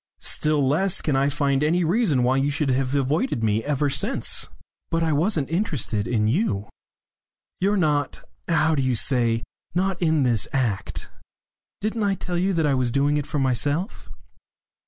Still 0.19 0.67
less 0.67 0.99
can 0.99 1.15
I 1.15 1.29
find 1.29 1.61
any 1.63 1.83
reason 1.83 2.23
why 2.23 2.37
you 2.37 2.49
should 2.49 2.71
have 2.71 2.95
avoided 2.95 3.43
me 3.43 3.63
ever 3.63 3.87
since?" 3.87 4.49
"But 4.89 5.03
I 5.03 5.13
wasn't 5.13 5.51
interested 5.51 6.07
in 6.07 6.27
you. 6.27 6.69
You're 7.59 7.77
not 7.77 8.23
what 8.47 8.77
do 8.77 8.81
you 8.81 8.95
say? 8.95 9.43
not 9.75 10.01
on 10.01 10.07
in 10.07 10.23
this 10.23 10.47
act. 10.53 11.07
Didn't 11.81 12.01
I 12.01 12.15
tell 12.15 12.39
you 12.39 12.51
that 12.53 12.65
I 12.65 12.73
was 12.73 12.89
doing 12.89 13.17
it 13.17 13.27
for 13.27 13.37
myself?" 13.37 14.09